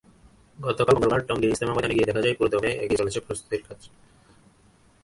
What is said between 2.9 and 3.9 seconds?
চলছে প্রস্তুতির কাজ।